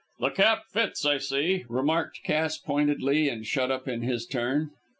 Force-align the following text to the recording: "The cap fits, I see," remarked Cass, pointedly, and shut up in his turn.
"The 0.19 0.31
cap 0.31 0.63
fits, 0.71 1.05
I 1.05 1.19
see," 1.19 1.63
remarked 1.69 2.23
Cass, 2.23 2.57
pointedly, 2.57 3.29
and 3.29 3.45
shut 3.45 3.69
up 3.69 3.87
in 3.87 4.01
his 4.01 4.25
turn. 4.25 4.71